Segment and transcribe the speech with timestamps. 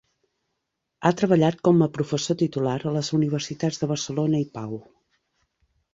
[1.05, 4.75] Ha treballat com a professor titular a les universitats de Barcelona i Pau.